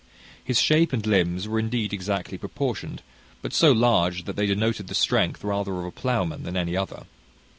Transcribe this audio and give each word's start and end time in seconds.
His 0.43 0.59
shape 0.59 0.93
and 0.93 1.05
limbs 1.05 1.47
were 1.47 1.59
indeed 1.59 1.93
exactly 1.93 2.35
proportioned, 2.35 3.03
but 3.43 3.53
so 3.53 3.71
large 3.71 4.23
that 4.23 4.35
they 4.35 4.47
denoted 4.47 4.87
the 4.87 4.95
strength 4.95 5.43
rather 5.43 5.77
of 5.77 5.85
a 5.85 5.91
ploughman 5.91 6.41
than 6.41 6.57
any 6.57 6.75
other. 6.75 7.03